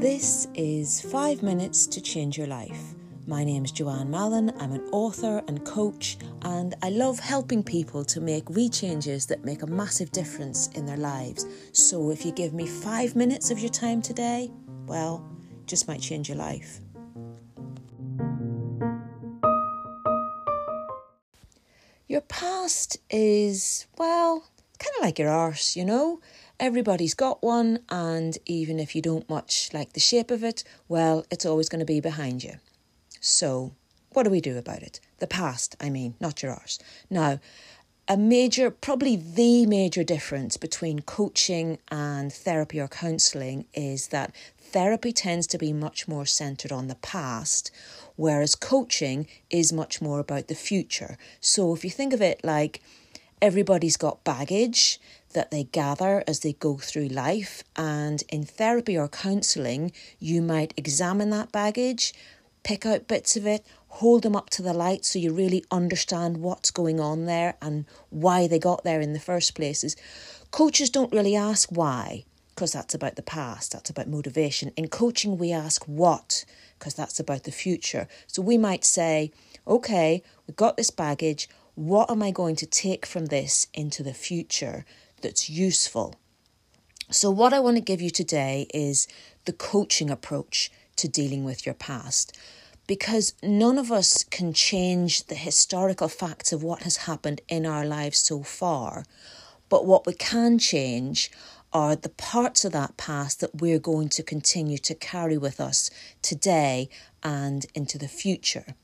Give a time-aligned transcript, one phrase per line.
[0.00, 2.94] This is Five Minutes to Change Your Life.
[3.26, 4.50] My name is Joanne Mallon.
[4.58, 9.44] I'm an author and coach, and I love helping people to make wee changes that
[9.44, 11.44] make a massive difference in their lives.
[11.72, 14.50] So, if you give me five minutes of your time today,
[14.86, 15.22] well,
[15.66, 16.80] just might change your life.
[22.08, 24.49] Your past is, well,
[24.80, 26.20] kind of like your arse, you know?
[26.58, 31.24] Everybody's got one, and even if you don't much like the shape of it, well,
[31.30, 32.54] it's always going to be behind you.
[33.20, 33.72] So,
[34.12, 35.00] what do we do about it?
[35.20, 36.78] The past, I mean, not your arse.
[37.08, 37.38] Now,
[38.08, 45.12] a major, probably the major difference between coaching and therapy or counselling is that therapy
[45.12, 47.70] tends to be much more centred on the past,
[48.16, 51.16] whereas coaching is much more about the future.
[51.40, 52.82] So if you think of it like
[53.42, 55.00] everybody's got baggage,
[55.32, 57.62] that they gather as they go through life.
[57.76, 62.12] And in therapy or counselling, you might examine that baggage,
[62.62, 66.38] pick out bits of it, hold them up to the light so you really understand
[66.38, 69.96] what's going on there and why they got there in the first places.
[70.50, 74.72] Coaches don't really ask why, because that's about the past, that's about motivation.
[74.76, 76.44] In coaching, we ask what,
[76.78, 78.08] because that's about the future.
[78.26, 79.30] So we might say,
[79.66, 81.48] okay, we've got this baggage.
[81.80, 84.84] What am I going to take from this into the future
[85.22, 86.14] that's useful.
[87.10, 89.08] So, what I want to give you today is
[89.46, 92.36] the coaching approach to dealing with your past.
[92.86, 97.86] Because none of us can change the historical facts of what has happened in our
[97.86, 99.06] lives so far.
[99.70, 101.30] But what we can change
[101.72, 105.90] are the parts of that past that we're going to continue to carry with us
[106.20, 106.90] today
[107.22, 108.74] and into the future.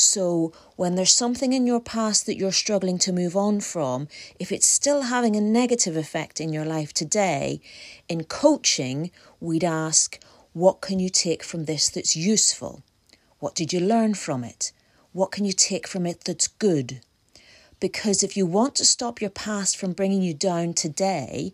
[0.00, 4.06] So, when there's something in your past that you're struggling to move on from,
[4.38, 7.60] if it's still having a negative effect in your life today,
[8.08, 12.84] in coaching, we'd ask, What can you take from this that's useful?
[13.40, 14.70] What did you learn from it?
[15.10, 17.00] What can you take from it that's good?
[17.80, 21.50] Because if you want to stop your past from bringing you down today,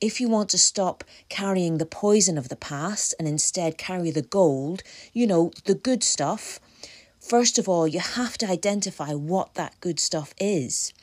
[0.00, 4.22] if you want to stop carrying the poison of the past and instead carry the
[4.22, 6.60] gold, you know, the good stuff,
[7.28, 10.94] first of all, you have to identify what that good stuff is.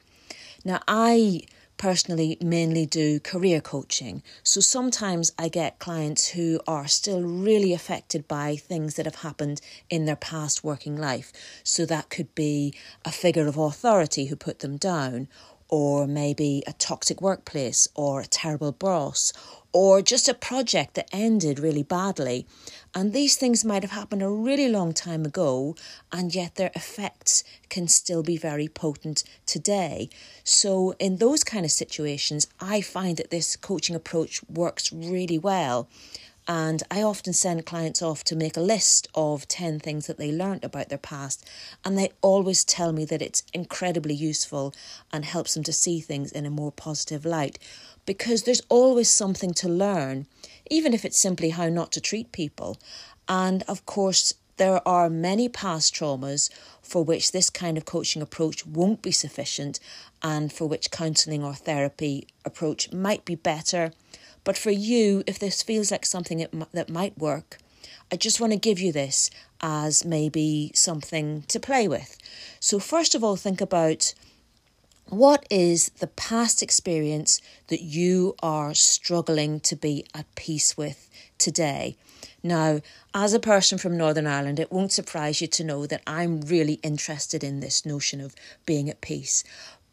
[0.64, 1.42] Now, I
[1.78, 4.24] personally mainly do career coaching.
[4.44, 9.62] So sometimes I get clients who are still really affected by things that have happened
[9.90, 11.32] in their past working life.
[11.64, 15.28] So that could be a figure of authority who put them down,
[15.68, 19.34] or maybe a toxic workplace, or a terrible boss,
[19.76, 22.48] or just a project that ended really badly.
[22.94, 25.76] And these things might have happened a really long time ago,
[26.14, 30.08] and yet their effects can still be very potent today.
[30.46, 35.90] So, in those kind of situations, I find that this coaching approach works really well.
[36.48, 40.32] And I often send clients off to make a list of 10 things that they
[40.32, 41.48] learned about their past.
[41.84, 44.74] And they always tell me that it's incredibly useful
[45.12, 47.58] and helps them to see things in a more positive light
[48.06, 50.28] because there's always something to learn,
[50.70, 52.78] even if it's simply how not to treat people.
[53.28, 56.50] And of course, there are many past traumas
[56.82, 59.80] for which this kind of coaching approach won't be sufficient
[60.22, 63.92] and for which counselling or therapy approach might be better.
[64.46, 67.58] But for you, if this feels like something that might work,
[68.12, 69.30] I just want to give you this
[69.60, 72.18] as maybe something to play with.
[72.60, 74.14] So, first of all, think about
[75.10, 81.98] what is the past experience that you are struggling to be at peace with today?
[82.44, 82.82] Now,
[83.14, 86.80] as a person from Northern Ireland, it won't surprise you to know that I'm really
[86.84, 88.36] interested in this notion of
[88.66, 89.44] being at peace.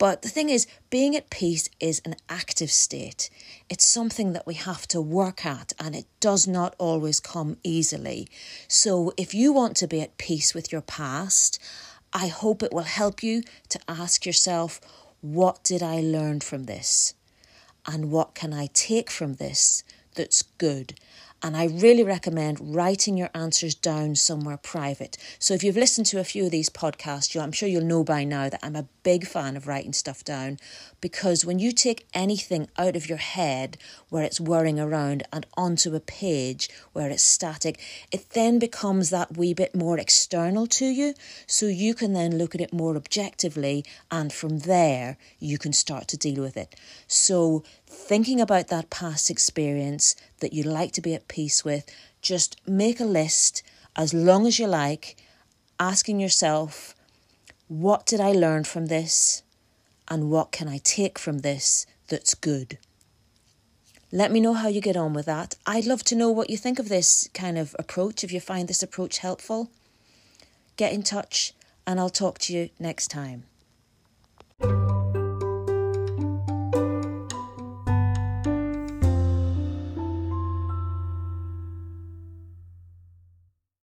[0.03, 3.31] But the thing is, being at peace is an active state.
[3.69, 8.27] It's something that we have to work at, and it does not always come easily.
[8.67, 11.61] So, if you want to be at peace with your past,
[12.13, 14.81] I hope it will help you to ask yourself
[15.21, 17.15] what did I learn from this?
[17.87, 19.85] And what can I take from this
[20.17, 20.99] that's good?
[21.45, 25.19] And I really recommend writing your answers down somewhere private.
[25.41, 28.23] So if you've listened to a few of these podcasts, I'm sure you'll know by
[28.23, 30.59] now that I'm a big fan of writing stuff down
[31.01, 33.77] because when you take anything out of your head
[34.09, 37.81] where it's whirring around and onto a page where it's static,
[38.13, 41.13] it then becomes that wee bit more external to you.
[41.49, 46.07] So you can then look at it more objectively and from there you can start
[46.09, 46.77] to deal with it.
[47.09, 51.87] So thinking about that past experience that you'd like to be at peace with,
[52.21, 53.63] just make a list
[53.97, 55.17] as long as you like,
[55.81, 56.95] asking yourself,
[57.69, 59.43] what did I learn from this?
[60.09, 62.77] And what can I take from this that's good?
[64.11, 65.55] Let me know how you get on with that.
[65.67, 68.69] I'd love to know what you think of this kind of approach, if you find
[68.69, 69.71] this approach helpful.
[70.77, 71.55] Get in touch,
[71.87, 73.45] and I'll talk to you next time.